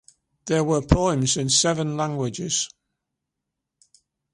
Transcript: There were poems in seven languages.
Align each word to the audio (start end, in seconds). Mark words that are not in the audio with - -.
There 0.45 0.63
were 0.63 0.81
poems 0.81 1.37
in 1.37 1.51
seven 1.51 1.95
languages. 1.95 2.71